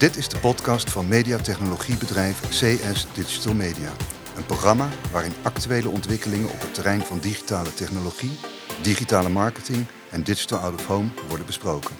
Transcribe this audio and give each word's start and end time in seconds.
Dit 0.00 0.16
is 0.16 0.28
de 0.28 0.38
podcast 0.38 0.90
van 0.90 1.08
mediatechnologiebedrijf 1.08 2.40
CS 2.48 3.06
Digital 3.14 3.54
Media. 3.54 3.92
Een 4.36 4.46
programma 4.46 4.88
waarin 5.12 5.32
actuele 5.42 5.88
ontwikkelingen 5.88 6.50
op 6.50 6.60
het 6.60 6.74
terrein 6.74 7.00
van 7.00 7.18
digitale 7.18 7.74
technologie, 7.74 8.30
digitale 8.82 9.28
marketing 9.28 9.86
en 10.10 10.22
digital 10.22 10.58
out 10.58 10.74
of 10.74 10.86
home 10.86 11.08
worden 11.28 11.46
besproken. 11.46 11.94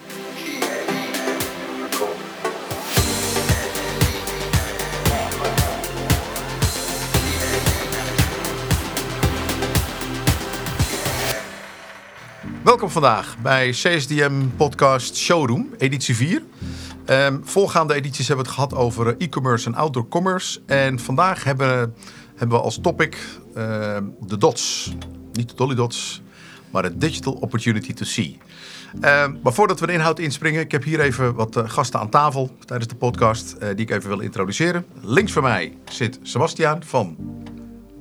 Welkom 12.63 12.89
vandaag 12.89 13.37
bij 13.41 13.69
CSDM 13.69 14.47
Podcast 14.57 15.15
Showroom, 15.15 15.73
editie 15.77 16.15
4. 16.15 16.41
Ehm, 17.11 17.37
voorgaande 17.43 17.93
edities 17.93 18.27
hebben 18.27 18.45
we 18.45 18.51
het 18.51 18.59
gehad 18.59 18.75
over 18.75 19.07
eh, 19.07 19.13
e-commerce 19.17 19.67
en 19.67 19.75
outdoor 19.75 20.07
commerce. 20.07 20.59
En 20.65 20.99
vandaag 20.99 21.43
hebben, 21.43 21.95
hebben 22.35 22.57
we 22.57 22.63
als 22.63 22.79
topic 22.81 23.17
ehm, 23.55 24.03
de 24.19 24.37
DOTS. 24.37 24.93
Niet 25.33 25.49
de 25.49 25.55
Dolly 25.55 25.75
Dots, 25.75 26.21
maar 26.69 26.81
de 26.81 26.97
Digital 26.97 27.33
Opportunity 27.33 27.93
to 27.93 28.05
See. 28.05 28.37
Ehm, 29.01 29.33
maar 29.43 29.53
voordat 29.53 29.79
we 29.79 29.87
de 29.87 29.93
inhoud 29.93 30.19
inspringen, 30.19 30.61
ik 30.61 30.71
heb 30.71 30.83
hier 30.83 30.99
even 30.99 31.33
wat 31.33 31.55
eh, 31.55 31.69
gasten 31.69 31.99
aan 31.99 32.09
tafel 32.09 32.55
tijdens 32.65 32.89
de 32.89 32.95
podcast 32.95 33.51
eh, 33.51 33.67
die 33.67 33.85
ik 33.85 33.89
even 33.89 34.09
wil 34.09 34.19
introduceren. 34.19 34.85
Links 35.01 35.31
van 35.31 35.43
mij 35.43 35.77
zit 35.89 36.19
Sebastiaan 36.21 36.83
van 36.83 37.15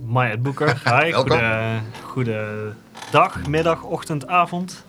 Maya 0.06 0.36
Boeker. 0.36 0.68
Hi, 0.84 1.10
Welkom. 1.10 1.30
goede, 1.30 1.80
goede 2.02 2.72
dag, 3.10 3.46
middag, 3.46 3.82
ochtend, 3.82 4.26
avond. 4.26 4.84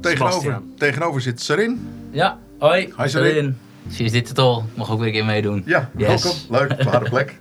tegenover, 0.00 0.60
tegenover 0.76 1.20
zit 1.20 1.40
Sarin. 1.40 1.88
Ja, 2.10 2.38
hoi. 2.64 2.92
Hi, 2.96 3.08
Sarin. 3.08 3.58
Je 3.88 4.10
dit 4.10 4.38
al? 4.38 4.64
Mag 4.74 4.90
ook 4.90 4.98
weer 4.98 5.06
een 5.06 5.12
keer 5.12 5.24
meedoen. 5.24 5.62
Ja, 5.66 5.90
Yes. 5.96 6.22
welkom. 6.22 6.40
Leuk, 6.50 6.82
hadden 6.90 7.10
plek. 7.10 7.40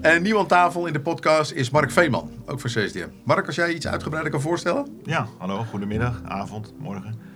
En 0.00 0.22
nieuw 0.22 0.38
aan 0.38 0.46
tafel 0.46 0.86
in 0.86 0.92
de 0.92 1.00
podcast 1.00 1.50
is 1.50 1.70
Mark 1.70 1.90
Veeman, 1.90 2.30
ook 2.46 2.60
van 2.60 2.70
CSDM. 2.70 3.08
Mark, 3.24 3.46
als 3.46 3.54
jij 3.56 3.72
iets 3.72 3.86
uitgebreider 3.86 4.32
kan 4.32 4.40
voorstellen? 4.40 5.00
Ja, 5.04 5.26
hallo, 5.38 5.64
goedemiddag, 5.70 6.20
avond, 6.24 6.72
morgen. 6.78 7.14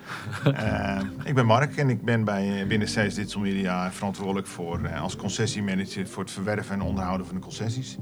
Eh, 0.54 1.00
ik 1.24 1.34
ben 1.34 1.46
Mark 1.46 1.76
en 1.76 1.88
ik 1.88 2.02
ben 2.04 2.24
bij, 2.24 2.60
eh, 2.60 2.66
binnen 2.66 2.88
CS 2.88 3.14
Digital 3.14 3.40
Media 3.40 3.92
verantwoordelijk 3.92 4.46
voor, 4.46 4.80
eh, 4.84 5.02
als 5.02 5.16
concessiemanager 5.16 6.08
voor 6.08 6.22
het 6.22 6.32
verwerven 6.32 6.74
en 6.74 6.82
onderhouden 6.82 7.26
van 7.26 7.34
de 7.34 7.40
concessies. 7.40 7.96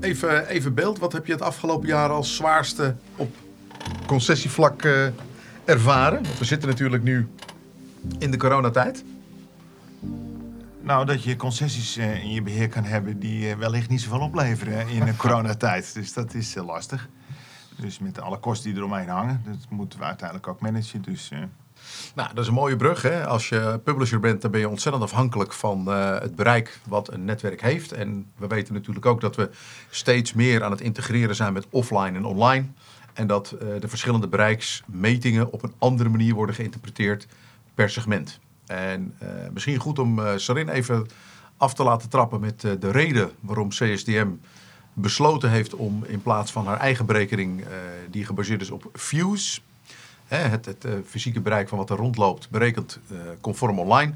Even, 0.00 0.46
even 0.46 0.74
beeld, 0.74 0.98
wat 0.98 1.12
heb 1.12 1.26
je 1.26 1.32
het 1.32 1.42
afgelopen 1.42 1.88
jaar 1.88 2.08
als 2.10 2.36
zwaarste 2.36 2.94
op 3.16 3.34
concessievlak 4.06 4.82
eh, 4.82 5.06
ervaren? 5.64 6.22
Want 6.22 6.38
we 6.38 6.44
zitten 6.44 6.68
natuurlijk 6.68 7.02
nu 7.02 7.28
in 8.18 8.30
de 8.30 8.36
coronatijd. 8.36 9.04
Nou, 10.80 11.06
dat 11.06 11.22
je 11.22 11.36
concessies 11.36 11.96
eh, 11.96 12.22
in 12.22 12.30
je 12.32 12.42
beheer 12.42 12.68
kan 12.68 12.84
hebben 12.84 13.18
die 13.18 13.50
eh, 13.50 13.56
wellicht 13.56 13.88
niet 13.88 14.00
zoveel 14.00 14.20
opleveren 14.20 14.88
in 14.88 15.04
de 15.04 15.16
coronatijd. 15.26 15.94
Dus 15.94 16.12
dat 16.12 16.34
is 16.34 16.56
eh, 16.56 16.64
lastig. 16.66 17.08
Dus 17.80 17.98
met 17.98 18.20
alle 18.20 18.38
kosten 18.38 18.70
die 18.70 18.78
eromheen 18.78 19.08
hangen, 19.08 19.42
dat 19.46 19.66
moeten 19.68 19.98
we 19.98 20.04
uiteindelijk 20.04 20.48
ook 20.48 20.60
managen. 20.60 21.02
Dus 21.02 21.30
eh, 21.30 21.38
Nou, 22.14 22.28
dat 22.28 22.38
is 22.38 22.46
een 22.46 22.54
mooie 22.54 22.76
brug. 22.76 23.02
Hè? 23.02 23.26
Als 23.26 23.48
je 23.48 23.80
publisher 23.84 24.20
bent, 24.20 24.42
dan 24.42 24.50
ben 24.50 24.60
je 24.60 24.68
ontzettend 24.68 25.04
afhankelijk 25.04 25.52
van 25.52 25.90
eh, 25.90 26.18
het 26.18 26.34
bereik 26.34 26.80
wat 26.88 27.12
een 27.12 27.24
netwerk 27.24 27.60
heeft. 27.60 27.92
En 27.92 28.26
we 28.36 28.46
weten 28.46 28.74
natuurlijk 28.74 29.06
ook 29.06 29.20
dat 29.20 29.36
we 29.36 29.50
steeds 29.90 30.32
meer 30.32 30.64
aan 30.64 30.70
het 30.70 30.80
integreren 30.80 31.34
zijn 31.34 31.52
met 31.52 31.66
offline 31.70 32.16
en 32.16 32.24
online. 32.24 32.66
En 33.12 33.26
dat 33.26 33.50
eh, 33.50 33.68
de 33.80 33.88
verschillende 33.88 34.28
bereiksmetingen 34.28 35.52
op 35.52 35.62
een 35.62 35.74
andere 35.78 36.08
manier 36.08 36.34
worden 36.34 36.54
geïnterpreteerd 36.54 37.26
per 37.80 37.90
segment. 37.90 38.40
En 38.66 39.14
eh, 39.18 39.28
misschien 39.52 39.78
goed 39.78 39.98
om 39.98 40.18
eh, 40.18 40.32
Sarin 40.36 40.68
even 40.68 41.06
af 41.56 41.74
te 41.74 41.82
laten 41.82 42.08
trappen 42.08 42.40
met 42.40 42.64
eh, 42.64 42.72
de 42.80 42.90
reden 42.90 43.30
waarom 43.40 43.68
CSDM 43.68 44.28
besloten 44.92 45.50
heeft 45.50 45.74
om 45.74 46.04
in 46.04 46.22
plaats 46.22 46.52
van 46.52 46.66
haar 46.66 46.78
eigen 46.78 47.06
berekening, 47.06 47.64
die 48.10 48.24
gebaseerd 48.24 48.60
is 48.60 48.70
op 48.70 48.90
views, 48.92 49.62
hè, 50.26 50.36
het, 50.36 50.66
het 50.66 50.86
fysieke 51.06 51.40
bereik 51.40 51.68
van 51.68 51.78
wat 51.78 51.90
er 51.90 51.96
rondloopt, 51.96 52.50
berekend 52.50 53.00
conform 53.40 53.78
online. 53.78 54.14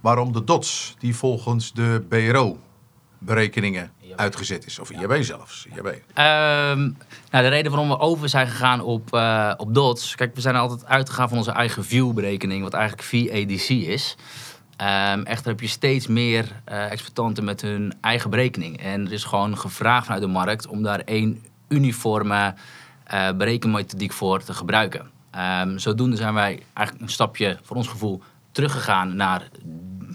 Waarom 0.00 0.32
de 0.32 0.44
DOTS, 0.44 0.96
die 0.98 1.16
volgens 1.16 1.72
de 1.72 2.04
BRO-berekeningen 2.08 3.90
uitgezet 4.16 4.66
is. 4.66 4.78
Of 4.78 4.90
IAB 4.90 5.22
zelfs. 5.22 5.66
IAB. 5.74 5.86
Ehm, 5.86 6.78
nou, 7.30 7.44
de 7.44 7.48
reden 7.48 7.70
waarom 7.70 7.88
we 7.88 7.98
over 7.98 8.28
zijn 8.28 8.48
gegaan 8.48 8.80
op, 8.80 9.14
eh, 9.14 9.52
op 9.56 9.74
DOTS. 9.74 10.14
Kijk, 10.14 10.34
we 10.34 10.40
zijn 10.40 10.56
altijd 10.56 10.86
uitgegaan 10.86 11.28
van 11.28 11.38
onze 11.38 11.50
eigen 11.50 11.84
view-berekening, 11.84 12.62
wat 12.62 12.74
eigenlijk 12.74 13.08
VADC 13.08 13.68
is. 13.68 14.16
Ehm, 14.76 15.22
echter 15.22 15.50
heb 15.50 15.60
je 15.60 15.66
steeds 15.66 16.06
meer 16.06 16.46
eh 16.64 16.90
exploitanten 16.90 17.44
met 17.44 17.60
hun 17.60 17.92
eigen 18.00 18.30
berekening. 18.30 18.80
En 18.80 19.06
er 19.06 19.12
is 19.12 19.24
gewoon 19.24 19.58
gevraagd 19.58 20.04
vanuit 20.04 20.22
de 20.22 20.28
markt 20.28 20.66
om 20.66 20.82
daar 20.82 21.00
één 21.00 21.44
uniforme 21.68 22.54
eh, 23.04 23.32
berekenmethodiek 23.32 24.12
voor 24.12 24.42
te 24.42 24.54
gebruiken. 24.54 25.10
Ehm, 25.30 25.78
zodoende 25.78 26.16
zijn 26.16 26.34
wij 26.34 26.62
eigenlijk 26.72 27.06
een 27.06 27.12
stapje, 27.12 27.58
voor 27.62 27.76
ons 27.76 27.88
gevoel, 27.88 28.22
teruggegaan 28.52 29.16
naar 29.16 29.48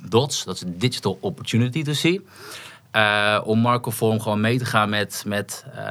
DOTS. 0.09 0.43
Dat 0.43 0.55
is 0.55 0.63
Digital 0.65 1.17
Opportunity 1.21 1.83
to 1.83 1.93
See. 1.93 2.25
Eh, 2.95 3.41
om 3.43 3.59
marktconform 3.59 4.19
gewoon 4.21 4.41
mee 4.41 4.57
te 4.57 4.65
gaan 4.65 4.89
met, 4.89 5.23
met, 5.25 5.65
eh, 5.73 5.87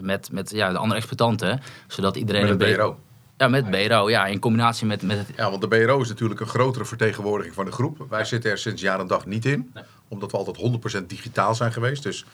met, 0.00 0.32
met 0.32 0.50
ja, 0.50 0.70
de 0.70 0.78
andere 0.78 1.00
exploitanten. 1.00 1.60
Zodat 1.86 2.16
iedereen... 2.16 2.42
Met 2.42 2.50
een 2.50 2.74
BRO. 2.74 2.98
Ja, 3.36 3.48
met 3.48 3.70
BRO. 3.70 4.10
Ja, 4.10 4.26
in 4.26 4.38
combinatie 4.38 4.86
met, 4.86 5.02
met 5.02 5.18
het... 5.18 5.28
Ja, 5.36 5.50
want 5.50 5.60
de 5.60 5.68
BRO 5.68 6.00
is 6.00 6.08
natuurlijk 6.08 6.40
een 6.40 6.46
grotere 6.46 6.84
vertegenwoordiging 6.84 7.54
van 7.54 7.64
de 7.64 7.72
groep. 7.72 8.06
Wij 8.08 8.24
zitten 8.24 8.50
er 8.50 8.58
sinds 8.58 8.82
jaar 8.82 9.00
en 9.00 9.06
dag 9.06 9.26
niet 9.26 9.44
in. 9.44 9.74
Omdat 10.08 10.30
we 10.30 10.36
altijd 10.36 11.02
100% 11.02 11.06
digitaal 11.06 11.54
zijn 11.54 11.72
geweest. 11.72 12.02
Dus 12.02 12.24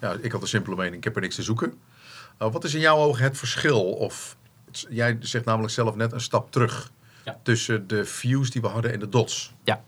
ja, 0.00 0.16
ik 0.20 0.32
had 0.32 0.42
een 0.42 0.48
simpele 0.48 0.76
mening, 0.76 0.96
ik 0.96 1.04
heb 1.04 1.14
er 1.14 1.22
niks 1.22 1.34
te 1.34 1.42
zoeken. 1.42 1.78
Uh, 2.42 2.52
wat 2.52 2.64
is 2.64 2.74
in 2.74 2.80
jouw 2.80 2.96
ogen 2.96 3.24
het 3.24 3.38
verschil? 3.38 3.82
Of 3.82 4.36
jij 4.88 5.16
zegt 5.20 5.44
namelijk 5.44 5.72
zelf 5.72 5.94
net 5.94 6.12
een 6.12 6.20
stap 6.20 6.52
terug. 6.52 6.90
Ja. 7.24 7.38
Tussen 7.42 7.86
de 7.86 8.04
views 8.04 8.50
die 8.50 8.60
we 8.60 8.68
hadden 8.68 8.92
en 8.92 9.00
de 9.00 9.08
dots. 9.08 9.52
Ja. 9.64 9.82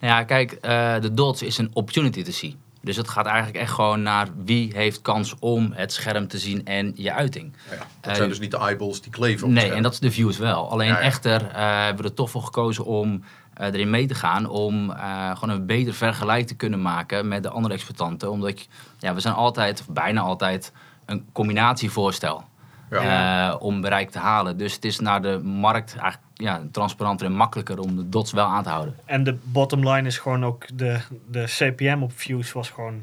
Nou 0.00 0.12
ja, 0.14 0.24
kijk, 0.24 0.52
eh, 0.52 1.00
de 1.00 1.14
DOTS 1.14 1.42
is 1.42 1.58
een 1.58 1.70
opportunity 1.72 2.22
to 2.22 2.30
see. 2.30 2.56
Dus 2.80 2.96
het 2.96 3.08
gaat 3.08 3.26
eigenlijk 3.26 3.56
echt 3.58 3.72
gewoon 3.72 4.02
naar 4.02 4.28
wie 4.44 4.72
heeft 4.74 5.02
kans 5.02 5.34
om 5.38 5.72
het 5.74 5.92
scherm 5.92 6.28
te 6.28 6.38
zien 6.38 6.64
en 6.64 6.92
je 6.94 7.12
uiting. 7.12 7.52
Ja, 7.70 7.76
dat 7.76 8.10
Eh, 8.10 8.14
zijn 8.16 8.28
dus 8.28 8.40
niet 8.40 8.50
de 8.50 8.56
eyeballs 8.58 9.00
die 9.02 9.10
kleven 9.12 9.46
op 9.46 9.52
Nee, 9.52 9.72
en 9.72 9.82
dat 9.82 9.92
is 9.92 9.98
de 9.98 10.10
views 10.10 10.38
wel. 10.38 10.70
Alleen 10.70 10.88
Ja, 10.88 10.94
ja. 10.98 11.00
echter 11.00 11.46
eh, 11.46 11.84
hebben 11.84 12.02
we 12.04 12.08
er 12.10 12.14
toch 12.14 12.30
voor 12.30 12.42
gekozen 12.42 12.84
om 12.84 13.24
eh, 13.54 13.66
erin 13.66 13.90
mee 13.90 14.06
te 14.06 14.14
gaan. 14.14 14.46
Om 14.48 14.90
eh, 14.90 15.30
gewoon 15.38 15.54
een 15.54 15.66
beter 15.66 15.94
vergelijk 15.94 16.46
te 16.46 16.54
kunnen 16.56 16.82
maken 16.82 17.28
met 17.28 17.42
de 17.42 17.50
andere 17.50 17.74
exploitanten. 17.74 18.30
Omdat 18.30 18.66
ja, 18.98 19.14
we 19.14 19.20
zijn 19.20 19.34
altijd, 19.34 19.80
of 19.80 19.88
bijna 19.88 20.20
altijd, 20.20 20.72
een 21.06 21.26
combinatievoorstel. 21.32 22.44
Ja. 22.90 23.50
eh, 23.50 23.62
om 23.62 23.80
bereik 23.80 24.10
te 24.10 24.18
halen. 24.18 24.56
Dus 24.56 24.74
het 24.74 24.84
is 24.84 24.98
naar 25.00 25.22
de 25.22 25.38
markt 25.42 25.92
eigenlijk 25.96 26.22
ja, 26.34 26.62
transparanter 26.72 27.26
en 27.26 27.32
makkelijker 27.32 27.78
om 27.78 27.96
de 27.96 28.08
dots 28.08 28.32
wel 28.32 28.46
aan 28.46 28.62
te 28.62 28.68
houden. 28.68 28.94
En 29.04 29.24
de 29.24 29.36
bottom 29.42 29.88
line 29.88 30.06
is 30.08 30.18
gewoon 30.18 30.44
ook 30.44 30.66
de, 30.74 30.98
de 31.30 31.44
CPM 31.46 31.98
op 32.02 32.12
views 32.14 32.52
was 32.52 32.70
gewoon 32.70 33.02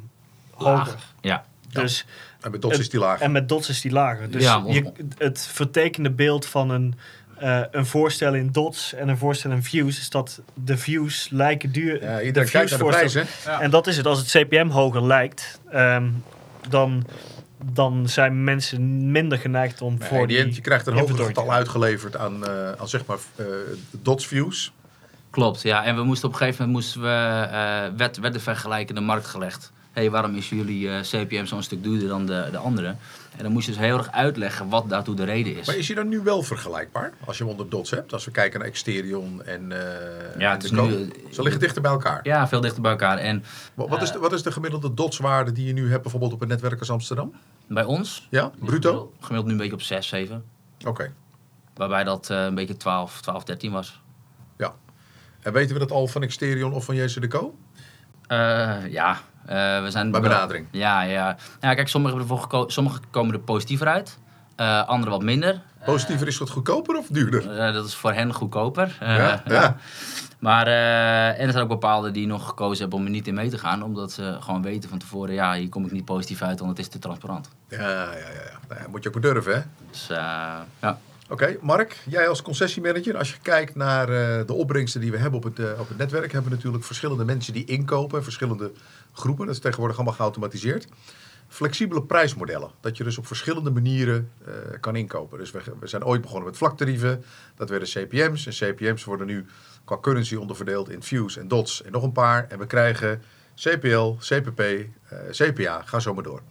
Laag. 0.57 0.85
hoger. 0.85 0.99
Ja. 1.21 1.45
Dus, 1.71 2.05
En 2.41 2.51
bij 2.51 2.59
dots 2.59 2.79
is 2.79 2.89
die 2.89 2.99
laag. 2.99 3.19
en 3.19 3.31
met 3.31 3.49
dots 3.49 3.69
is 3.69 3.81
die 3.81 3.91
lager. 3.91 4.31
Dus 4.31 4.43
Ja, 4.43 4.63
je, 4.67 4.91
het 5.17 5.47
vertekende 5.51 6.09
beeld 6.11 6.45
van 6.45 6.69
een, 6.69 6.95
eh, 7.37 7.61
een 7.71 7.85
voorstel 7.85 8.33
in 8.33 8.51
dots 8.51 8.93
en 8.93 9.07
een 9.07 9.17
voorstel 9.17 9.51
in 9.51 9.63
views 9.63 9.99
is 9.99 10.09
dat 10.09 10.41
de 10.53 10.77
views 10.77 11.29
lijken 11.31 11.71
duur. 11.71 12.03
Ja, 12.03 12.17
de 12.17 12.23
iedereen 12.25 12.49
kijkt 12.49 12.69
naar 12.69 12.79
de 12.79 12.85
prijs, 12.85 13.13
hè? 13.13 13.23
En 13.59 13.69
dat 13.69 13.87
is 13.87 13.97
het. 13.97 14.05
Als 14.05 14.19
het 14.19 14.27
CPM 14.27 14.67
hoger 14.69 15.05
lijkt, 15.05 15.59
ehm, 15.71 16.07
dan, 16.69 17.05
dan 17.63 18.09
zijn 18.09 18.43
mensen 18.43 19.11
minder 19.11 19.37
geneigd 19.37 19.81
om 19.81 19.95
Nee, 19.97 20.07
voor 20.07 20.27
die, 20.27 20.43
die... 20.43 20.55
je 20.55 20.61
krijgt 20.61 20.87
een 20.87 20.97
hoger 20.97 21.25
getal 21.25 21.51
uitgeleverd 21.51 22.17
aan, 22.17 22.47
eh, 22.47 22.71
aan 22.71 22.87
zeg 22.87 23.05
maar 23.05 23.17
eh, 23.35 23.45
dots 23.91 24.27
views. 24.27 24.71
Klopt, 25.29 25.61
ja. 25.61 25.85
En 25.85 25.95
we 25.95 26.03
moesten 26.03 26.27
op 26.27 26.33
een 26.33 26.39
gegeven 26.39 26.65
moment 26.65 26.83
moesten 26.83 27.01
we, 27.01 27.47
eh 27.51 27.97
werd, 27.97 28.17
werd 28.17 28.33
de 28.33 28.39
vergelijkende 28.39 29.01
markt 29.01 29.25
gelegd. 29.25 29.71
Hé, 29.97 30.03
hey, 30.03 30.11
waarom 30.11 30.35
is 30.35 30.49
jullie 30.49 30.89
eh, 30.89 31.01
CPM 31.01 31.45
zo'n 31.45 31.63
stuk 31.63 31.83
duurder 31.83 32.07
dan 32.07 32.25
de, 32.25 32.47
de 32.51 32.57
andere? 32.57 32.87
En 33.37 33.43
dan 33.43 33.51
moest 33.51 33.65
je 33.65 33.71
dus 33.71 33.81
heel 33.81 33.97
erg 33.97 34.11
uitleggen 34.11 34.69
wat 34.69 34.89
daartoe 34.89 35.15
de 35.15 35.23
reden 35.23 35.57
is. 35.57 35.67
Maar 35.67 35.75
is 35.75 35.87
hij 35.87 35.95
dan 35.95 36.07
nu 36.07 36.19
wel 36.19 36.43
vergelijkbaar? 36.43 37.13
Als 37.25 37.37
je 37.37 37.43
hem 37.43 37.51
onder 37.51 37.69
dots 37.69 37.91
hebt. 37.91 38.13
Als 38.13 38.25
we 38.25 38.31
kijken 38.31 38.59
naar 38.59 38.67
Exterion 38.67 39.43
en, 39.43 39.71
eh 39.71 40.39
Ja, 40.39 40.51
het 40.51 40.63
is 40.63 40.71
nu, 40.71 40.79
eh, 40.79 41.09
Ze 41.31 41.41
liggen 41.41 41.59
dichter 41.61 41.81
bij 41.81 41.91
elkaar. 41.91 42.19
Ja, 42.23 42.47
veel 42.47 42.61
dichter 42.61 42.81
bij 42.81 42.91
elkaar. 42.91 43.17
En 43.17 43.43
Wat, 43.73 43.89
wat 43.89 44.01
is 44.01 44.11
de, 44.11 44.19
wat 44.19 44.33
is 44.33 44.43
de 44.43 44.51
gemiddelde 44.51 44.93
dotswaarde 44.93 45.51
die 45.51 45.65
je 45.67 45.73
nu 45.73 45.89
hebt 45.89 46.01
bijvoorbeeld 46.01 46.33
op 46.33 46.41
een 46.41 46.47
netwerk 46.47 46.79
als 46.79 46.89
Amsterdam? 46.91 47.33
bij 47.67 47.83
ons, 47.83 48.27
Ja, 48.29 48.51
bruto? 48.59 49.13
gemiddeld 49.19 49.45
nu 49.45 49.51
een 49.51 49.57
beetje 49.57 49.73
op 49.73 49.81
6, 49.81 50.07
7. 50.07 50.43
Oké. 50.85 51.13
Waarbij 51.73 52.03
dat 52.03 52.29
eh, 52.29 52.43
een 52.43 52.55
beetje 52.55 52.77
12, 52.77 53.21
12, 53.21 53.43
13 53.43 53.71
was. 53.71 54.01
Ja. 54.57 54.75
En 55.41 55.53
weten 55.53 55.73
we 55.73 55.79
dat 55.79 55.91
al 55.91 56.07
van 56.07 56.23
Exterion 56.23 56.73
of 56.73 56.85
van 56.85 56.95
Jezus 56.95 57.21
de 57.21 57.27
Co? 57.27 57.55
Eh, 58.27 58.91
ja, 58.91 59.17
eh, 59.45 59.81
we 59.81 59.91
zijn... 59.91 60.11
Bij 60.11 60.21
benadering. 60.21 60.67
Ja, 60.71 61.01
ja. 61.01 61.35
ja 61.59 61.73
kijk, 61.73 61.87
sommigen, 61.87 62.17
hebben 62.17 62.35
ervoor 62.35 62.49
geko- 62.51 62.69
sommigen 62.69 63.01
komen 63.11 63.33
er 63.33 63.39
positiever 63.39 63.87
uit. 63.87 64.17
Eh 64.55 64.87
anderen 64.87 65.13
wat 65.13 65.23
minder. 65.23 65.61
Positiever 65.85 66.27
is 66.27 66.37
wat 66.37 66.49
goedkoper 66.49 66.97
of 66.97 67.07
duurder? 67.07 67.73
Dat 67.73 67.85
is 67.85 67.95
voor 67.95 68.13
hen 68.13 68.33
goedkoper. 68.33 68.97
Ja, 68.99 69.41
ja. 69.47 69.75
Maar, 70.39 70.67
en 70.67 71.45
er 71.45 71.51
zijn 71.51 71.63
ook 71.63 71.69
bepaalde 71.69 72.11
die 72.11 72.27
nog 72.27 72.47
gekozen 72.47 72.81
hebben 72.81 72.99
om 72.99 73.05
er 73.05 73.11
niet 73.11 73.27
in 73.27 73.33
mee 73.33 73.49
te 73.49 73.57
gaan. 73.57 73.83
Omdat 73.83 74.11
ze 74.11 74.37
gewoon 74.39 74.61
weten 74.61 74.89
van 74.89 74.97
tevoren, 74.97 75.33
ja, 75.33 75.53
hier 75.53 75.69
kom 75.69 75.85
ik 75.85 75.91
niet 75.91 76.05
positief 76.05 76.41
uit, 76.41 76.59
want 76.59 76.71
het 76.71 76.79
is 76.79 76.87
te 76.87 76.99
transparant. 76.99 77.49
Ja, 77.69 77.77
ja, 77.79 77.87
ja. 77.87 78.29
ja. 78.69 78.75
Nou 78.75 78.89
moet 78.89 79.03
je 79.03 79.09
ook 79.09 79.21
maar 79.21 79.33
durven, 79.33 79.53
hè? 79.55 79.61
Dus 79.91 80.07
ja. 80.79 80.97
Oké, 81.29 81.57
Mark, 81.61 81.97
jij 82.05 82.27
als 82.27 82.41
concessiemanager, 82.41 83.17
als 83.17 83.31
je 83.31 83.37
kijkt 83.41 83.75
naar 83.75 84.09
eh, 84.09 84.45
de 84.45 84.53
opbrengsten 84.53 85.01
die 85.01 85.11
we 85.11 85.17
hebben 85.17 85.37
op 85.39 85.43
het, 85.43 85.59
eh, 85.59 85.79
op 85.79 85.87
het 85.87 85.97
netwerk, 85.97 86.31
hebben 86.31 86.49
we 86.49 86.55
natuurlijk 86.55 86.83
verschillende 86.83 87.25
mensen 87.25 87.53
die 87.53 87.65
inkopen, 87.65 88.23
verschillende 88.23 88.71
groepen. 89.13 89.45
Dat 89.45 89.55
is 89.55 89.61
tegenwoordig 89.61 89.95
allemaal 89.95 90.15
geautomatiseerd. 90.15 90.87
Flexibele 91.47 92.03
prijsmodellen, 92.03 92.71
dat 92.79 92.97
je 92.97 93.03
dus 93.03 93.17
op 93.17 93.27
verschillende 93.27 93.71
manieren 93.71 94.31
eh, 94.45 94.53
kan 94.79 94.95
inkopen. 94.95 95.37
Dus 95.37 95.51
we, 95.51 95.61
zijn 95.83 96.05
ooit 96.05 96.21
begonnen 96.21 96.45
met 96.45 96.57
vlaktarieven, 96.57 97.23
dat 97.55 97.69
werden 97.69 97.87
CPM's. 97.87 98.45
En 98.45 98.53
CPM's 98.53 99.03
worden 99.03 99.27
nu 99.27 99.45
qua 99.85 99.97
currency 100.01 100.35
onderverdeeld 100.35 100.89
in 100.89 101.03
views 101.03 101.37
en 101.37 101.47
dots 101.47 101.83
en 101.83 101.91
nog 101.91 102.03
een 102.03 102.11
paar. 102.11 102.47
En 102.49 102.59
we 102.59 102.65
krijgen 102.65 103.21
CPL, 103.55 104.13
CPP, 104.19 104.63
CPA, 105.31 105.81
ga 105.85 105.99
zo 105.99 106.13
maar 106.13 106.23
door. 106.23 106.41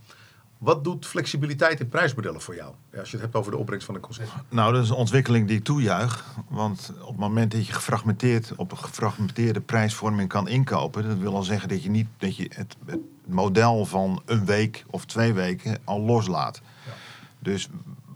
Wat 0.58 0.84
doet 0.84 1.06
flexibiliteit 1.06 1.80
in 1.80 1.88
prijsmodellen 1.88 2.40
voor 2.40 2.54
jou? 2.54 2.74
Ja, 2.92 2.98
als 2.98 3.10
je 3.10 3.14
het 3.16 3.24
hebt 3.24 3.36
over 3.36 3.50
de 3.50 3.58
opbrengst 3.58 3.86
van 3.86 3.94
een 3.94 4.00
concessie. 4.00 4.38
Nou, 4.48 4.72
dat 4.72 4.82
is 4.82 4.88
een 4.88 4.96
ontwikkeling 4.96 5.48
die 5.48 5.56
ik 5.56 5.64
toejuich. 5.64 6.24
Want 6.48 6.92
op 7.00 7.08
het 7.08 7.16
moment 7.16 7.52
dat 7.52 7.66
je 7.66 7.72
gefragmenteerd 7.72 8.52
op 8.56 8.70
een 8.70 8.78
gefragmenteerde 8.78 9.60
prijsvorming 9.60 10.28
kan 10.28 10.48
inkopen, 10.48 11.08
dat 11.08 11.18
wil 11.18 11.34
al 11.34 11.42
zeggen 11.42 11.68
dat 11.68 11.82
je 11.82 11.90
niet 11.90 12.06
dat 12.18 12.36
je 12.36 12.50
het, 12.54 12.76
het 12.86 13.00
model 13.24 13.84
van 13.84 14.22
een 14.24 14.44
week 14.44 14.84
of 14.90 15.04
twee 15.04 15.32
weken 15.32 15.78
al 15.84 16.00
loslaat. 16.00 16.60
Dus 17.38 17.68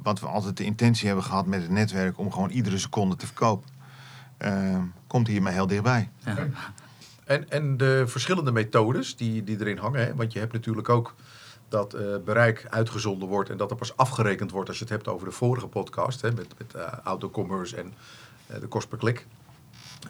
wat 0.03 0.21
we 0.21 0.27
altijd 0.27 0.57
de 0.57 0.65
intentie 0.65 1.07
hebben 1.07 1.25
gehad 1.25 1.47
met 1.47 1.63
het 1.63 1.71
netwerk 1.71 2.19
om 2.19 2.33
gewoon 2.33 2.51
iedere 2.51 2.79
seconde 2.79 3.17
te 3.17 3.27
verkopen, 3.27 3.69
eh, 4.37 4.79
komt 5.07 5.27
hiermee 5.27 5.53
heel 5.53 5.67
dichtbij. 5.67 6.11
En, 7.25 7.51
en 7.51 7.77
de 7.77 8.05
verschillende 8.07 8.53
methodes 8.53 9.17
die, 9.17 9.45
die 9.45 9.61
erin 9.61 9.79
hangen. 9.79 10.01
Hè? 10.01 10.15
Want 10.15 10.33
je 10.33 10.39
hebt 10.39 10.53
natuurlijk 10.53 10.89
ook 10.89 11.15
dat 11.71 11.95
eh, 11.95 12.17
bereik 12.25 12.67
uitgezonden 12.69 13.29
wordt 13.29 13.51
en 13.51 13.57
dat 13.57 13.71
er 13.71 13.77
pas 13.77 13.97
afgerekend 13.97 14.51
wordt 14.51 14.69
als 14.69 14.79
je 14.79 14.85
het 14.85 14.93
hebt 14.93 15.09
over 15.09 15.27
de 15.27 15.33
vorige 15.33 15.67
podcast. 15.67 16.21
Hè? 16.21 16.33
Met, 16.33 16.55
met 16.59 16.75
eh, 16.75 16.93
autocommerce 17.05 17.77
en 17.77 17.95
eh, 18.47 18.61
de 18.61 18.67
kost 18.67 18.89
per 18.89 18.99
klik. 18.99 19.27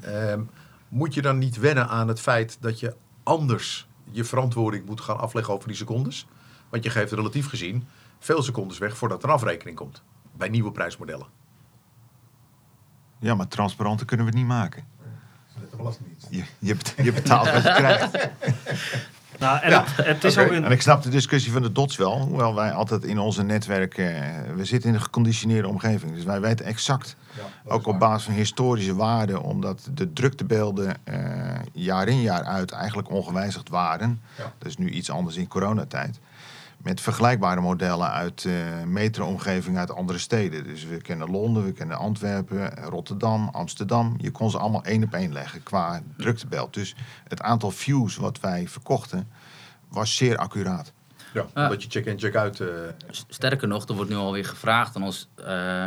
Ehm, 0.02 0.42
moet 0.88 1.14
je 1.14 1.22
dan 1.22 1.38
niet 1.38 1.56
wennen 1.56 1.88
aan 1.88 2.08
het 2.08 2.20
feit 2.20 2.56
dat 2.60 2.80
je 2.80 2.94
anders 3.22 3.88
je 4.10 4.24
verantwoording 4.24 4.86
moet 4.86 5.00
gaan 5.00 5.18
afleggen 5.18 5.54
over 5.54 5.68
die 5.68 5.76
secondes? 5.76 6.26
Want 6.68 6.84
je 6.84 6.90
geeft 6.90 7.12
relatief 7.12 7.48
gezien 7.48 7.88
veel 8.18 8.42
secondes 8.42 8.78
weg 8.78 8.96
voordat 8.96 9.22
er 9.22 9.28
een 9.28 9.34
afrekening 9.34 9.76
komt. 9.76 10.02
Bij 10.36 10.48
nieuwe 10.48 10.72
prijsmodellen. 10.72 11.26
Ja, 13.18 13.34
maar 13.34 13.48
transparanter 13.48 14.06
kunnen 14.06 14.26
we 14.26 14.32
het 14.32 14.40
niet 14.40 14.50
maken. 14.50 14.84
De 15.70 15.76
Belastingdienst. 15.76 16.26
Je, 16.30 16.44
je, 16.58 16.76
je 17.02 17.12
betaalt 17.12 17.52
wat 17.52 17.62
je 17.62 17.74
krijgt. 17.74 18.28
Nou, 19.38 19.60
en 19.60 19.70
Ja, 19.70 19.84
het, 19.86 20.06
het 20.06 20.24
is 20.24 20.38
ook 20.38 20.50
een, 20.50 20.64
En 20.64 20.70
ik 20.70 20.82
snap 20.82 21.02
de 21.02 21.08
discussie 21.08 21.52
van 21.52 21.62
de 21.62 21.72
dots 21.72 21.96
wel. 21.96 22.18
Hoewel 22.18 22.54
wij 22.54 22.72
altijd 22.72 23.04
in 23.04 23.18
onze 23.18 23.42
netwerken... 23.42 24.14
eh, 24.14 24.54
we 24.54 24.64
zitten 24.64 24.88
in 24.88 24.94
een 24.94 25.02
geconditioneerde 25.02 25.68
omgeving. 25.68 26.14
Dus 26.14 26.24
wij 26.24 26.40
weten 26.40 26.66
exact, 26.66 27.16
ook 27.64 27.86
op 27.86 27.98
basis 27.98 28.24
van 28.24 28.34
historische 28.34 28.94
waarden... 28.94 29.42
omdat 29.42 29.88
de 29.94 30.12
druktebeelden 30.12 30.96
eh, 31.04 31.18
jaar 31.72 32.08
in 32.08 32.20
jaar 32.20 32.44
uit 32.44 32.70
eigenlijk 32.70 33.10
ongewijzigd 33.10 33.68
waren. 33.68 34.20
Ja. 34.38 34.52
Dat 34.58 34.68
is 34.68 34.76
nu 34.76 34.90
iets 34.90 35.10
anders 35.10 35.36
in 35.36 35.48
coronatijd. 35.48 36.20
Met 36.82 37.00
vergelijkbare 37.00 37.60
modellen 37.60 38.10
uit 38.10 38.44
eh 38.44 38.52
metro-omgeving 38.86 39.78
uit 39.78 39.90
andere 39.90 40.18
steden. 40.18 40.64
Dus 40.64 40.84
we 40.84 41.00
kennen 41.00 41.30
Londen, 41.30 41.64
we 41.64 41.72
kennen 41.72 41.98
Antwerpen, 41.98 42.74
Rotterdam, 42.74 43.48
Amsterdam. 43.52 44.14
Je 44.18 44.30
kon 44.30 44.50
ze 44.50 44.58
allemaal 44.58 44.84
één 44.84 45.04
op 45.04 45.14
één 45.14 45.32
leggen 45.32 45.62
qua 45.62 46.02
druktebeeld. 46.16 46.74
Dus 46.74 46.94
het 47.28 47.42
aantal 47.42 47.70
views 47.70 48.16
wat 48.16 48.40
wij 48.40 48.68
verkochten 48.68 49.28
was 49.88 50.16
zeer 50.16 50.36
accuraat. 50.36 50.92
Ja, 51.34 51.46
omdat 51.54 51.82
je 51.82 51.88
check-in, 51.90 52.18
check-out... 52.18 52.60
eh, 52.60 52.68
Sterker 53.28 53.68
nog, 53.68 53.88
er 53.88 53.94
wordt 53.94 54.10
nu 54.10 54.16
alweer 54.16 54.44
gevraagd 54.44 54.96
aan 54.96 55.02
ons, 55.02 55.28
eh, 55.44 55.86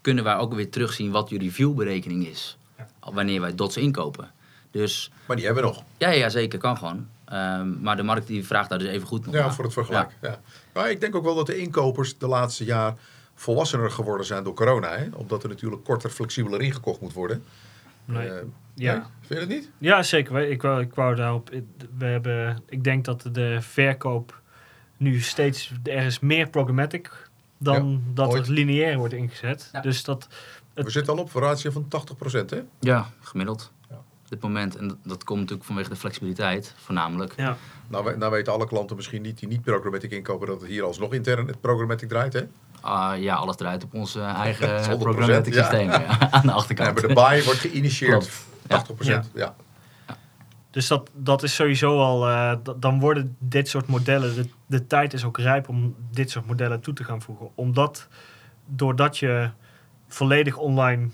kunnen 0.00 0.24
wij 0.24 0.36
ook 0.36 0.54
weer 0.54 0.70
terugzien 0.70 1.10
wat 1.10 1.28
jullie 1.28 1.52
viewberekening 1.52 2.26
is, 2.26 2.58
wanneer 3.00 3.40
wij 3.40 3.54
dots 3.54 3.76
inkopen. 3.76 4.30
Dus 4.70 5.10
maar 5.26 5.36
die 5.36 5.44
hebben 5.44 5.62
we 5.64 5.68
nog. 5.68 5.82
ja, 5.96 6.10
ja 6.10 6.28
zeker, 6.28 6.58
kan 6.58 6.76
gewoon. 6.76 7.08
Ehm, 7.24 7.80
maar 7.82 7.96
de 7.96 8.02
markt 8.02 8.26
die 8.26 8.46
vraagt 8.46 8.68
daar 8.68 8.78
dus 8.78 8.88
even 8.88 9.06
goed 9.08 9.24
nog 9.26 9.34
Ja, 9.34 9.40
naar. 9.40 9.54
voor 9.54 9.64
het 9.64 9.72
vergelijk. 9.72 10.10
Ja. 10.22 10.40
Maar 10.74 10.90
ik 10.90 11.00
denk 11.00 11.14
ook 11.14 11.24
wel 11.24 11.34
dat 11.34 11.46
de 11.46 11.56
inkopers 11.58 12.18
de 12.18 12.26
laatste 12.28 12.64
jaar 12.64 12.94
volwassener 13.34 13.90
geworden 13.90 14.26
zijn 14.26 14.44
door 14.44 14.54
corona. 14.54 14.96
Hè? 14.96 15.08
Omdat 15.14 15.42
er 15.42 15.48
natuurlijk 15.48 15.84
korter, 15.84 16.10
flexibeler 16.10 16.60
ingekocht 16.60 17.00
moet 17.00 17.12
worden. 17.12 17.44
Nee. 18.04 18.28
Eh, 18.28 18.42
Ja. 18.74 18.92
nee? 18.92 19.02
Vind 19.20 19.28
je 19.28 19.34
het 19.34 19.48
niet? 19.48 19.70
Ja, 19.78 20.02
zeker. 20.02 20.38
Ik 20.50 20.62
wou, 20.62 20.80
ik 20.80 20.94
wou 20.94 21.14
daarop. 21.14 21.50
We 21.98 22.04
hebben, 22.04 22.62
ik 22.68 22.84
denk 22.84 23.04
dat 23.04 23.28
de 23.32 23.58
verkoop 23.60 24.40
nu 24.96 25.20
steeds. 25.20 25.72
Er 25.84 26.02
is 26.06 26.18
meer 26.20 26.48
programmatic 26.50 27.28
dan 27.58 27.90
Ja, 27.90 28.12
dat 28.14 28.28
ooit. 28.32 28.46
er 28.46 28.52
lineair 28.52 28.96
wordt 28.98 29.14
ingezet. 29.14 29.68
Ja. 29.72 29.80
Dus 29.80 30.04
dat. 30.04 30.28
Het- 30.74 30.84
We 30.84 30.90
zitten 30.90 31.12
al 31.16 31.20
op 31.20 31.34
een 31.34 31.40
ratio 31.42 31.70
van 31.70 31.88
80%. 31.88 32.50
Hè? 32.50 32.62
Ja, 32.80 33.06
gemiddeld. 33.20 33.72
Dit 34.28 34.42
moment. 34.42 34.76
En 34.76 34.88
dat, 34.88 34.96
dat 35.02 35.24
komt 35.24 35.38
natuurlijk 35.40 35.66
vanwege 35.66 35.88
de 35.88 35.96
flexibiliteit, 35.96 36.74
voornamelijk. 36.76 37.32
Ja. 37.36 37.56
Nou, 37.88 38.04
we- 38.04 38.16
nou 38.16 38.32
weten 38.32 38.52
alle 38.52 38.66
klanten 38.66 38.96
misschien 38.96 39.22
niet 39.22 39.38
die 39.38 39.48
niet 39.48 39.62
programmatic 39.62 40.10
inkopen... 40.10 40.46
dat 40.46 40.60
het 40.60 40.70
hier 40.70 40.82
alsnog 40.82 41.12
intern 41.12 41.46
het 41.46 41.60
programmatic 41.60 42.08
draait. 42.08 42.32
Hè? 42.32 42.42
Ah, 42.80 43.20
ja, 43.22 43.34
alles 43.34 43.56
draait 43.56 43.84
op 43.84 43.94
onze 43.94 44.20
eigen 44.44 44.68
Dat 44.68 44.80
is 44.80 44.94
100%, 44.94 44.98
programmatic 44.98 45.54
ja. 45.54 45.60
systeem 45.62 45.90
ja, 45.90 46.20
aan 46.30 46.40
de 46.42 46.46
Ja, 46.48 46.52
achterkant. 46.54 46.92
maar 47.00 47.08
de 47.08 47.14
buy 47.14 47.42
wordt 47.44 47.60
geïnitieerd. 47.60 48.30
Klopt. 48.68 49.06
80%. 49.28 49.32
Ja. 49.34 49.54
Dus 50.70 50.86
dat, 50.86 51.10
dat 51.14 51.42
is 51.42 51.54
sowieso 51.54 51.98
al. 52.00 52.28
eh, 52.28 52.52
dan 52.76 53.00
worden 53.00 53.36
dit 53.38 53.68
soort 53.68 53.86
modellen. 53.86 54.34
De, 54.34 54.48
de 54.66 54.86
tijd 54.86 55.12
is 55.12 55.24
ook 55.24 55.38
rijp 55.38 55.68
om 55.68 55.94
dit 56.10 56.30
soort 56.30 56.46
modellen 56.46 56.80
toe 56.80 56.94
te 56.94 57.04
gaan 57.04 57.22
voegen. 57.22 57.48
Omdat. 57.54 58.08
Doordat 58.66 59.18
je 59.18 59.50
volledig 60.08 60.56
online 60.56 61.08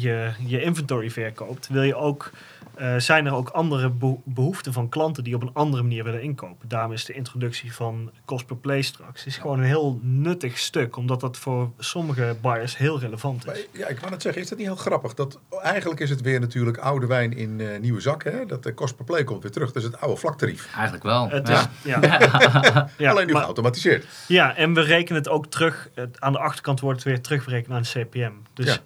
je, 0.00 0.30
je 0.46 0.62
inventory 0.62 1.10
verkoopt, 1.10 1.68
wil 1.68 1.82
je 1.82 1.94
ook. 1.94 2.30
eh, 2.74 2.94
zijn 2.98 3.26
er 3.26 3.34
ook 3.34 3.48
andere 3.48 3.90
beho- 3.90 4.20
behoeften 4.24 4.72
van 4.72 4.88
klanten 4.88 5.24
die 5.24 5.34
op 5.34 5.42
een 5.42 5.50
andere 5.52 5.82
manier 5.82 6.04
willen 6.04 6.22
inkopen. 6.22 6.68
Daarom 6.68 6.92
is 6.92 7.04
de 7.04 7.12
introductie 7.12 7.74
van 7.74 8.10
cost 8.24 8.46
per 8.46 8.56
play 8.56 8.82
straks 8.82 9.26
is 9.26 9.36
gewoon 9.36 9.58
een 9.58 9.64
heel 9.64 9.98
nuttig 10.02 10.58
stuk, 10.58 10.96
omdat 10.96 11.20
dat 11.20 11.36
voor 11.36 11.70
sommige 11.78 12.36
buyers 12.42 12.76
heel 12.76 13.00
relevant 13.00 13.46
Maar, 13.46 13.54
is. 13.56 13.66
ja, 13.72 13.86
ik 13.88 13.98
wou 13.98 14.10
net 14.10 14.22
zeggen, 14.22 14.42
is 14.42 14.48
dat 14.48 14.58
niet 14.58 14.66
heel 14.66 14.76
grappig? 14.76 15.14
Dat, 15.14 15.38
eigenlijk 15.62 16.00
is 16.00 16.10
het 16.10 16.20
weer 16.20 16.40
natuurlijk 16.40 16.76
oude 16.78 17.06
wijn 17.06 17.32
in 17.36 17.60
eh, 17.60 17.80
nieuwe 17.80 18.00
zakken. 18.00 18.32
Hè? 18.32 18.46
Dat 18.46 18.62
de 18.62 18.74
kost 18.74 18.96
per 18.96 19.04
play 19.04 19.24
komt 19.24 19.42
weer 19.42 19.52
terug. 19.52 19.72
Dat 19.72 19.82
is 19.82 19.88
het 19.88 20.00
oude 20.00 20.16
vlaktarief. 20.20 20.68
Eigenlijk 20.74 21.04
wel. 21.04 21.28
Het 21.30 21.48
ja. 21.48 21.60
is, 21.60 21.66
ja. 21.82 22.00
ja, 22.98 23.10
Alleen 23.10 23.26
nu 23.26 23.32
maar- 23.32 23.40
geautomatiseerd. 23.42 24.06
Ja, 24.28 24.56
en 24.56 24.74
we 24.74 24.80
rekenen 24.80 25.22
het 25.22 25.30
ook 25.30 25.46
terug. 25.46 25.88
Het, 25.94 26.20
aan 26.20 26.32
de 26.32 26.38
achterkant 26.38 26.80
wordt 26.80 26.98
het 26.98 27.08
weer 27.08 27.20
terugberekend 27.22 27.74
aan 27.74 27.82
de 27.82 27.88
CPM. 28.04 28.32
Dus 28.54 28.80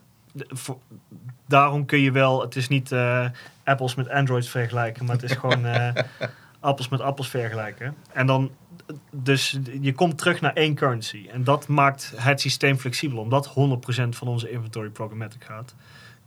voor- 0.48 0.78
daarom 1.46 1.86
kun 1.86 2.00
je 2.00 2.12
wel, 2.12 2.40
het 2.40 2.56
is 2.56 2.68
niet 2.68 2.92
eh, 2.92 3.26
apples 3.64 3.94
met 3.94 4.08
Androids 4.08 4.48
vergelijken, 4.48 5.04
maar 5.04 5.14
het 5.14 5.24
is 5.24 5.32
gewoon 5.32 5.66
eh, 5.66 6.02
appels 6.60 6.88
met 6.88 7.00
appels 7.00 7.28
vergelijken. 7.28 7.94
En 8.12 8.26
dan, 8.26 8.50
dus 9.10 9.58
je 9.80 9.92
komt 9.92 10.18
terug 10.18 10.40
naar 10.40 10.52
één 10.52 10.74
currency. 10.74 11.26
En 11.32 11.44
dat 11.44 11.68
maakt 11.68 12.12
het 12.16 12.40
systeem 12.40 12.76
flexibel. 12.76 13.18
Omdat 13.18 13.48
100% 13.48 13.52
van 14.08 14.28
onze 14.28 14.50
inventory 14.50 14.88
programmatic 14.88 15.44
gaat, 15.44 15.74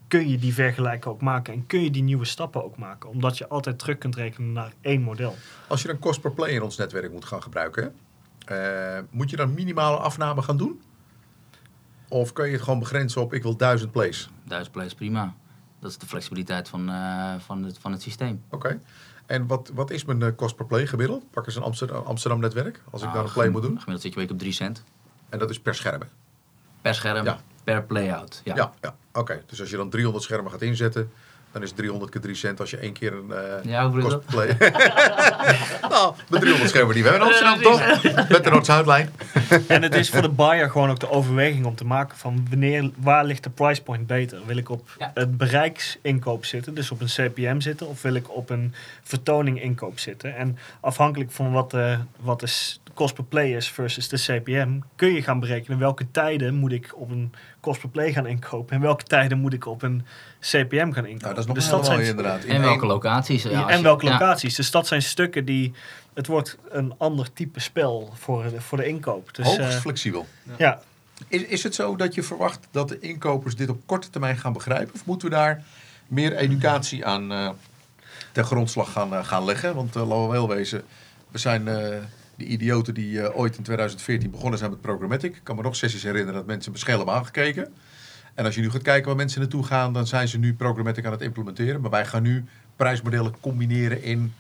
kun 0.08 0.30
je 0.30 0.38
die 0.38 0.54
vergelijken 0.54 1.12
ook 1.12 1.22
maken. 1.22 1.54
En 1.54 1.66
kun 1.68 1.84
je 1.84 1.92
die 1.92 2.04
nieuwe 2.04 2.26
stappen 2.26 2.64
ook 2.64 2.78
maken. 2.78 3.10
Omdat 3.10 3.38
je 3.38 3.48
altijd 3.48 3.80
terug 3.80 3.98
kunt 3.98 4.16
rekenen 4.16 4.52
naar 4.52 4.74
één 4.82 5.02
model. 5.02 5.36
Als 5.68 5.82
je 5.82 5.88
dan 5.88 6.00
kost 6.00 6.22
per 6.22 6.32
play 6.32 6.50
in 6.50 6.62
ons 6.62 6.78
netwerk 6.78 7.12
moet 7.12 7.26
gaan 7.26 7.44
gebruiken, 7.44 7.94
eh, 8.46 9.00
moet 9.10 9.30
je 9.30 9.36
dan 9.36 9.54
minimale 9.54 9.98
afname 9.98 10.42
gaan 10.42 10.58
doen? 10.58 10.82
Of 12.12 12.34
kun 12.34 12.46
je 12.46 12.52
het 12.52 12.62
gewoon 12.62 12.80
begrenzen 12.80 13.22
op 13.22 13.34
ik 13.34 13.44
wil 13.44 13.56
1000 13.56 13.92
plays? 13.92 14.30
Duizend 14.44 14.72
plays 14.74 14.94
prima. 14.94 15.34
Dat 15.80 15.92
is 15.92 15.98
de 15.98 16.06
flexibiliteit 16.06 16.70
van, 16.70 16.90
eh, 16.90 17.34
van, 17.40 17.64
het, 17.64 17.78
van 17.78 17.92
het 17.92 18.02
systeem. 18.02 18.44
Oké. 18.50 18.80
En 19.26 19.48
wat, 19.48 19.72
wat 19.74 19.90
is 19.92 20.06
mijn 20.06 20.22
eh, 20.22 20.30
kost 20.36 20.56
per 20.56 20.66
play 20.66 20.88
gemiddeld? 20.88 21.32
Pak 21.32 21.46
eens 21.46 21.56
een 21.56 21.62
Amsterdam, 21.64 22.04
Amsterdam 22.06 22.40
netwerk, 22.40 22.82
als 22.90 23.02
ik 23.04 23.14
daar 23.14 23.24
een 23.24 23.32
play 23.32 23.50
moet 23.50 23.62
doen. 23.62 23.72
Gemiddeld 23.72 24.02
zit 24.02 24.14
je 24.14 24.20
week 24.20 24.32
op 24.32 24.40
3 24.40 24.52
cent. 24.52 24.84
En 25.30 25.40
dat 25.40 25.50
is 25.50 25.60
per 25.60 25.76
scherm. 25.76 26.02
Per 26.82 26.94
scherm, 26.96 27.26
Ja. 27.26 27.40
per 27.64 27.84
playout. 27.84 28.42
Ja. 28.44 28.56
Ja, 28.56 28.74
ja. 28.82 28.96
oké. 29.14 29.44
Dus 29.46 29.60
als 29.60 29.70
je 29.70 29.78
dan 29.78 29.90
300 29.90 30.24
schermen 30.24 30.52
gaat 30.52 30.62
inzetten, 30.62 31.12
dan 31.52 31.62
is 31.64 31.72
300 31.72 32.12
keer 32.12 32.22
3 32.22 32.36
cent 32.36 32.60
als 32.60 32.70
je 32.70 32.78
één 32.78 32.94
keer 32.94 33.14
een 33.14 33.32
eh 33.32 33.64
Ja, 33.72 33.84
hoe 33.90 33.92
bedoel 33.96 34.10
je 34.10 34.16
kost 34.16 34.26
per 34.26 34.56
play. 34.58 34.72
nou, 35.90 36.14
met 36.30 36.40
300 36.40 36.70
schermen 36.70 36.94
die 36.94 37.04
we 37.04 37.10
hebben 37.10 37.28
in 37.28 37.34
Amsterdam, 37.34 37.62
toch? 37.62 38.30
Met 38.30 38.44
de 38.44 38.50
Noord-Zuidlijn. 38.50 39.10
en 39.68 39.82
het 39.82 39.96
is 39.96 40.10
voor 40.10 40.22
de 40.22 40.30
buyer 40.30 40.70
gewoon 40.70 40.90
ook 40.90 41.00
de 41.00 41.10
overweging 41.10 41.66
om 41.66 41.76
te 41.76 41.86
maken 41.86 42.18
van 42.18 42.46
wanneer, 42.50 42.90
waar 42.98 43.26
ligt 43.26 43.44
de 43.44 43.50
price 43.50 43.84
point 43.84 44.08
beter? 44.08 44.40
Wil 44.46 44.58
ik 44.58 44.70
op 44.70 44.90
Ja. 44.98 45.12
het 45.14 45.38
bereiksinkoop 45.38 46.46
zitten, 46.46 46.74
dus 46.74 46.92
op 46.92 47.02
een 47.02 47.08
CPM 47.08 47.60
zitten, 47.60 47.88
of 47.88 48.02
wil 48.02 48.14
ik 48.14 48.36
op 48.36 48.50
een 48.50 48.74
vertoning 49.04 49.62
inkoop 49.62 50.00
zitten? 50.00 50.36
En 50.36 50.58
afhankelijk 50.80 51.32
van 51.32 51.52
wat 51.52 51.72
de, 51.72 51.98
wat 52.20 52.40
de 52.40 52.52
cost 52.94 53.14
per 53.16 53.24
play 53.24 53.56
is 53.56 53.70
versus 53.70 54.08
de 54.08 54.18
CPM, 54.18 54.80
kun 54.96 55.14
je 55.14 55.22
gaan 55.24 55.40
berekenen 55.40 55.80
welke 55.80 56.12
tijden 56.12 56.56
moet 56.56 56.72
ik 56.72 56.92
op 56.96 57.12
een 57.12 57.34
cost 57.60 57.80
per 57.80 57.90
play 57.90 58.14
gaan 58.14 58.28
inkopen 58.28 58.76
en 58.76 58.82
welke 58.82 59.04
tijden 59.04 59.38
moet 59.40 59.54
ik 59.54 59.66
op 59.66 59.82
een 59.82 60.06
CPM 60.40 60.92
gaan 60.92 61.06
inkopen. 61.06 61.20
Nou, 61.22 61.36
is 61.58 61.70
nog 61.70 61.80
een 61.80 61.84
hele 61.92 61.96
zijn 62.04 62.08
inderdaad. 62.18 62.44
In 62.44 62.56
En 62.56 62.62
welke 62.62 62.86
locaties? 62.86 63.44
Ja, 63.44 63.70
en 63.70 63.78
je- 63.78 63.84
welke 63.84 64.06
ja. 64.06 64.12
locaties. 64.12 64.56
Dus 64.56 64.72
dat 64.72 64.88
zijn 64.88 65.02
stukken 65.02 65.46
die. 65.46 65.74
Het 66.14 66.28
wordt 66.28 66.58
een 66.70 66.94
ander 66.98 67.34
type 67.34 67.60
spel 67.60 68.12
voor 68.14 68.44
de, 68.44 68.62
voor 68.62 68.78
de 68.78 68.86
inkoop. 68.88 69.36
Dus, 69.36 69.46
Hoogst 69.46 69.60
eh, 69.60 69.70
flexibel. 69.70 70.28
ja, 70.58 70.82
Is, 71.28 71.42
is 71.44 71.64
het 71.64 71.76
zo 71.76 71.96
dat 71.96 72.14
je 72.16 72.24
verwacht 72.24 72.68
dat 72.72 72.90
de 72.90 73.00
inkopers 73.00 73.56
dit 73.56 73.70
op 73.70 73.82
korte 73.86 74.10
termijn 74.10 74.38
gaan 74.38 74.54
begrijpen? 74.54 74.94
Of 74.94 75.06
moeten 75.06 75.30
we 75.30 75.36
daar 75.36 75.64
meer 76.08 76.36
educatie 76.36 77.06
aan 77.06 77.32
eh 77.32 77.50
ten 78.32 78.44
grondslag 78.46 78.92
gaan, 78.92 79.14
eh, 79.14 79.26
gaan 79.26 79.46
leggen? 79.46 79.76
Want 79.76 79.96
eh 79.96 80.08
laten 80.08 80.26
we 80.26 80.32
wel 80.32 80.48
wezen, 80.48 80.84
we 81.32 81.38
zijn 81.38 81.68
eh 81.68 81.98
die 82.36 82.48
idioten 82.48 82.94
die 82.94 83.22
eh, 83.22 83.38
ooit 83.40 83.58
in 83.58 83.64
2014 83.64 84.32
begonnen 84.32 84.60
zijn 84.60 84.72
met 84.72 84.82
programmatic. 84.82 85.36
Ik 85.36 85.44
kan 85.44 85.56
me 85.56 85.62
nog 85.62 85.76
sessies 85.76 86.04
herinneren 86.04 86.34
dat 86.34 86.46
mensen 86.46 86.72
me 86.72 86.80
hebben 86.86 87.14
aangekeken. 87.14 87.74
En 88.42 88.48
als 88.48 88.56
je 88.56 88.62
nu 88.62 88.70
gaat 88.70 88.82
kijken 88.82 89.08
waar 89.08 89.16
mensen 89.16 89.40
naartoe 89.40 89.64
gaan, 89.64 89.94
dan 89.94 90.08
zijn 90.08 90.28
ze 90.28 90.38
nu 90.38 90.54
programmatic 90.54 91.06
aan 91.06 91.12
het 91.12 91.22
implementeren. 91.22 91.82
Maar 91.82 91.90
wij 91.92 92.06
gaan 92.06 92.22
nu 92.24 92.46
prijsmodellen 92.76 93.36
combineren 93.40 94.04
in 94.04 94.34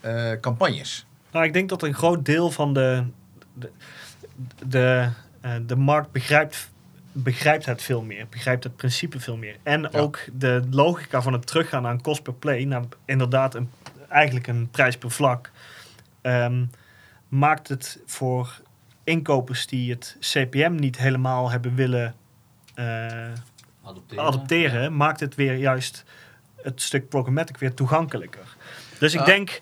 eh, 0.00 0.30
campagnes. 0.40 1.06
nou, 1.32 1.44
ik 1.44 1.52
denk 1.52 1.68
dat 1.68 1.82
een 1.82 1.94
groot 1.94 2.24
deel 2.24 2.50
van 2.50 2.74
de. 2.74 3.04
de, 3.54 3.70
de, 4.66 5.08
eh, 5.40 5.52
de 5.66 5.76
markt 5.76 6.12
begrijpt, 6.12 6.70
begrijpt 7.12 7.64
het 7.66 7.82
veel 7.82 8.02
meer. 8.02 8.26
Begrijpt 8.30 8.64
het 8.64 8.76
principe 8.76 9.20
veel 9.20 9.36
meer. 9.36 9.56
En 9.62 9.80
Ja. 9.80 9.88
ook 9.98 10.18
de 10.32 10.62
logica 10.70 11.22
van 11.22 11.32
het 11.32 11.46
teruggaan 11.46 11.82
naar 11.82 11.92
een 11.92 12.02
cost 12.02 12.22
per 12.22 12.34
play. 12.34 12.64
Naar 12.64 12.82
inderdaad 13.04 13.54
een, 13.54 13.70
eigenlijk 14.08 14.46
een 14.46 14.68
prijs 14.70 14.96
per 14.96 15.10
vlak. 15.10 15.50
ehm, 16.20 16.64
maakt 17.28 17.68
het 17.68 17.98
voor 18.06 18.60
inkopers 19.04 19.66
die 19.66 19.90
het 19.90 20.16
CPM 20.20 20.74
niet 20.74 20.98
helemaal 20.98 21.50
hebben 21.50 21.74
willen. 21.74 22.14
Eh, 22.74 22.84
Adopteren. 23.84 24.24
adopteren, 24.24 24.96
maakt 24.96 25.20
het 25.20 25.34
weer 25.34 25.54
juist 25.54 26.04
het 26.62 26.82
stuk 26.82 27.08
programmatic 27.08 27.56
weer 27.58 27.74
toegankelijker. 27.74 28.56
Dus 28.98 29.14
ik, 29.14 29.20
Ah. 29.20 29.26
denk, 29.26 29.60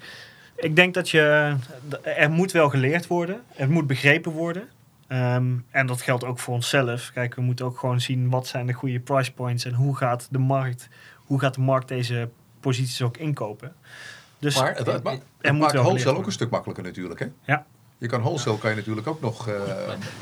ik 0.57 0.77
denk 0.77 0.95
dat 0.95 1.11
je. 1.11 1.55
Er 2.03 2.31
moet 2.31 2.53
wel 2.53 2.69
geleerd 2.69 3.07
worden, 3.07 3.41
er 3.57 3.71
moet 3.71 3.87
begrepen 3.87 4.33
worden. 4.33 4.69
Ehm, 5.07 5.53
en 5.71 5.87
dat 5.87 6.03
geldt 6.03 6.25
ook 6.25 6.39
voor 6.39 6.55
onszelf. 6.55 7.11
Kijk, 7.15 7.35
we 7.35 7.41
moeten 7.43 7.65
ook 7.65 7.79
gewoon 7.79 8.01
zien 8.01 8.31
wat 8.31 8.47
zijn 8.47 8.67
de 8.67 8.73
goede 8.73 9.01
price 9.01 9.33
points 9.33 9.65
en 9.65 9.75
hoe 9.75 9.97
gaat 9.97 10.29
de 10.31 10.39
markt, 10.39 10.89
hoe 11.17 11.41
gaat 11.41 11.55
de 11.55 11.61
markt 11.61 11.89
deze 11.89 12.29
posities 12.61 13.03
ook 13.03 13.17
inkopen. 13.17 13.75
Dus 14.39 14.55
Maar 14.59 14.69
het, 14.69 14.87
het, 14.87 14.87
het 15.41 15.59
maakt 15.59 15.73
wholesale 15.75 16.17
ook 16.19 16.27
een 16.27 16.33
stuk 16.33 16.51
makkelijker 16.51 16.85
natuurlijk. 16.85 17.21
Hè? 17.21 17.27
Ja. 17.45 17.67
Je 17.99 18.07
kan 18.07 18.21
wholesale 18.21 18.59
kan 18.59 18.71
je 18.71 18.77
natuurlijk 18.77 19.07
ook 19.07 19.21
nog... 19.21 19.49
eh, 19.49 19.55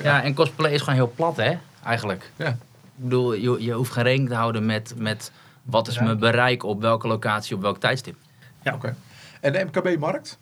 Ja, 0.02 0.23
en 0.23 0.35
cosplay 0.35 0.73
is 0.73 0.78
gewoon 0.80 0.95
heel 0.95 1.12
plat, 1.16 1.37
hè? 1.37 1.54
Eigenlijk. 1.85 2.30
Ja. 2.37 2.57
Ik 2.99 3.05
bedoel, 3.05 3.33
je, 3.35 3.62
je 3.64 3.73
hoeft 3.73 3.93
geen 3.93 4.02
rekening 4.05 4.28
te 4.28 4.35
houden 4.37 4.67
met, 4.67 4.95
met 4.97 5.33
wat 5.62 5.88
is 5.88 5.95
Bereik. 5.95 6.19
mijn 6.19 6.33
bereik 6.33 6.62
op 6.62 6.81
welke 6.81 7.07
locatie, 7.09 7.57
op 7.57 7.62
welk 7.62 7.78
tijdstip. 7.81 8.17
Ja. 8.62 8.75
Oké. 8.75 8.97
En 9.40 9.52
de 9.52 9.64
MKB-markt? 9.73 10.38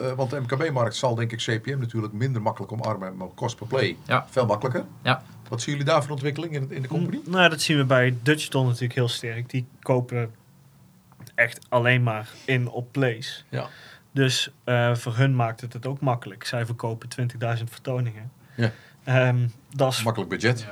Eh, 0.00 0.12
want 0.12 0.30
de 0.30 0.40
MKB-markt 0.40 0.96
zal 0.96 1.14
denk 1.14 1.32
ik 1.32 1.38
CPM 1.38 1.78
natuurlijk 1.78 2.12
minder 2.12 2.42
makkelijk 2.42 2.72
omarmen, 2.72 3.16
maar 3.16 3.28
cost 3.34 3.56
per 3.56 3.66
play 3.66 3.96
Ja. 4.06 4.26
veel 4.30 4.46
makkelijker. 4.46 4.84
Ja. 5.02 5.22
Wat 5.48 5.60
zien 5.62 5.70
jullie 5.74 5.88
daar 5.90 6.02
voor 6.02 6.10
ontwikkeling 6.10 6.54
in, 6.54 6.70
in 6.70 6.82
de 6.82 6.88
company? 6.88 7.20
Nou, 7.24 7.48
dat 7.50 7.60
zien 7.60 7.76
we 7.76 7.84
bij 7.84 8.16
Dutchton 8.22 8.66
natuurlijk 8.66 8.94
heel 8.94 9.08
sterk. 9.08 9.50
Die 9.50 9.66
kopen 9.80 10.34
echt 11.34 11.66
alleen 11.68 12.02
maar 12.02 12.28
in 12.44 12.68
op 12.68 12.92
plays. 12.92 13.44
Ja. 13.48 13.66
Dus 14.12 14.50
eh, 14.64 14.94
voor 14.94 15.16
hun 15.16 15.36
maakt 15.36 15.60
het 15.60 15.72
het 15.72 15.86
ook 15.86 16.00
makkelijk. 16.00 16.44
Zij 16.44 16.66
verkopen 16.66 17.08
20.000 17.58 17.64
vertoningen. 17.70 18.30
Ja. 18.56 18.70
Ehm, 19.04 19.48
dat 19.74 19.92
is 19.92 20.02
Makkelijk 20.02 20.30
budget. 20.30 20.66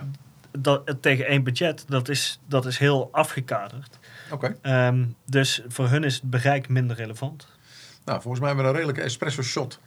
Dat, 0.58 0.96
tegen 1.00 1.26
één 1.26 1.42
budget. 1.42 1.84
Dat 1.88 2.08
is, 2.08 2.40
dat 2.48 2.66
is 2.66 2.78
heel 2.78 3.08
afgekaderd. 3.12 3.98
Oké. 4.30 4.56
Ehm, 4.62 5.04
dus 5.26 5.62
voor 5.68 5.88
hun 5.88 6.04
is 6.04 6.14
het 6.14 6.30
bereik 6.30 6.68
minder 6.68 6.96
relevant. 6.96 7.46
Nou, 8.04 8.20
volgens 8.20 8.38
mij 8.42 8.48
hebben 8.48 8.64
we 8.64 8.70
een 8.70 8.76
redelijke 8.76 9.08
espresso 9.08 9.42
shot 9.42 9.80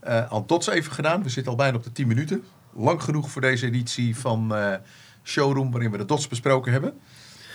eh 0.00 0.32
aan 0.32 0.44
dots 0.46 0.68
even 0.68 0.92
gedaan. 0.92 1.22
We 1.22 1.28
zitten 1.28 1.52
al 1.52 1.58
bijna 1.58 1.76
op 1.76 1.84
de 1.84 1.92
10 1.92 2.06
minuten. 2.06 2.44
Lang 2.74 3.02
genoeg 3.02 3.30
voor 3.30 3.40
deze 3.40 3.66
editie 3.66 4.16
van 4.16 4.54
eh, 4.54 4.74
Showroom, 5.24 5.70
waarin 5.70 5.90
we 5.90 5.98
de 5.98 6.04
dots 6.04 6.28
besproken 6.28 6.72
hebben. 6.72 7.00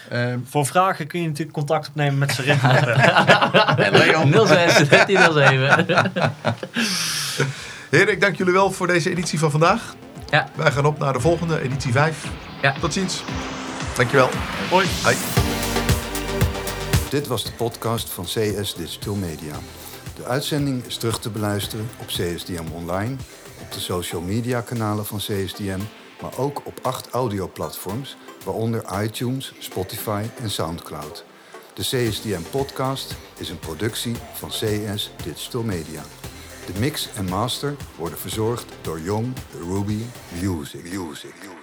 Ehm, 0.09 0.39
Voor 0.43 0.65
vragen 0.65 1.07
kun 1.07 1.21
je 1.21 1.27
natuurlijk 1.27 1.57
contact 1.57 1.87
opnemen 1.87 2.17
met 2.17 2.31
Sarin. 2.31 2.59
en 3.85 3.91
Leon. 3.97 4.31
06 4.47 4.89
1307. 4.89 6.41
Heren, 7.89 8.13
ik 8.13 8.21
dank 8.21 8.35
jullie 8.35 8.53
wel 8.53 8.71
voor 8.71 8.87
deze 8.87 9.09
editie 9.09 9.39
van 9.39 9.51
vandaag. 9.51 9.95
Ja. 10.29 10.47
Wij 10.55 10.71
gaan 10.71 10.85
op 10.85 10.99
naar 10.99 11.13
de 11.13 11.19
volgende, 11.19 11.61
editie 11.61 11.91
5. 11.91 12.25
Ja. 12.63 12.73
Tot 12.79 12.93
ziens. 12.93 13.23
Dankjewel. 13.95 14.29
Hoi. 14.69 14.87
Hoi. 15.03 15.15
Dit 17.09 17.27
was 17.27 17.43
de 17.43 17.51
podcast 17.51 18.09
van 18.09 18.23
CS 18.23 18.75
Digital 18.75 19.15
Media. 19.15 19.55
De 20.15 20.23
uitzending 20.23 20.85
is 20.85 20.97
terug 20.97 21.19
te 21.19 21.29
beluisteren 21.29 21.89
op 21.99 22.07
CSDM 22.07 22.65
Online, 22.73 23.15
op 23.61 23.71
de 23.71 23.79
social 23.79 24.21
media 24.21 24.61
kanalen 24.61 25.05
van 25.05 25.17
CSDM, 25.17 25.79
maar 26.21 26.37
ook 26.37 26.65
op 26.65 26.79
acht 26.81 27.09
audioplatforms, 27.09 28.17
waaronder 28.45 29.03
iTunes, 29.03 29.53
Spotify 29.59 30.23
en 30.41 30.49
Soundcloud. 30.49 31.25
De 31.73 31.81
CSDM 31.81 32.41
podcast 32.51 33.15
is 33.37 33.49
een 33.49 33.59
productie 33.59 34.15
van 34.33 34.49
CS 34.49 35.11
Digital 35.23 35.63
Media. 35.63 36.03
De 36.65 36.79
mix 36.79 37.09
en 37.15 37.25
master 37.25 37.75
worden 37.97 38.19
verzorgd 38.19 38.65
door 38.81 38.99
Young 38.99 39.33
Ruby 39.69 39.99
Music. 40.41 40.83
Music. 40.83 41.33
Music. 41.41 41.62